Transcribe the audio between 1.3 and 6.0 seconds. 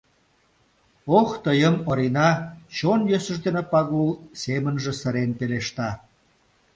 тыйым, Орина!— чон йӧсыж дене Пагул семынже сырен пелешта.